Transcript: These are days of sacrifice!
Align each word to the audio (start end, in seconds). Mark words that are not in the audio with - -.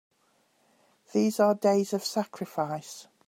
These 1.13 1.39
are 1.39 1.53
days 1.53 1.93
of 1.93 2.03
sacrifice! 2.03 3.05